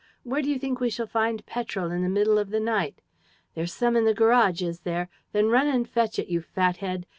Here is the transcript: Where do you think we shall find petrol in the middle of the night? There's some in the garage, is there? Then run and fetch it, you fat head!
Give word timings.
Where 0.23 0.41
do 0.41 0.49
you 0.49 0.57
think 0.57 0.79
we 0.79 0.89
shall 0.89 1.05
find 1.05 1.45
petrol 1.45 1.91
in 1.91 2.01
the 2.01 2.09
middle 2.09 2.39
of 2.39 2.49
the 2.49 2.59
night? 2.59 3.03
There's 3.53 3.71
some 3.71 3.95
in 3.95 4.03
the 4.05 4.15
garage, 4.15 4.63
is 4.63 4.79
there? 4.79 5.09
Then 5.31 5.49
run 5.49 5.67
and 5.67 5.87
fetch 5.87 6.17
it, 6.17 6.27
you 6.27 6.41
fat 6.41 6.77
head! 6.77 7.05